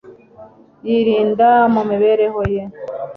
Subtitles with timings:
[0.87, 2.63] yirinda mu mibereho ye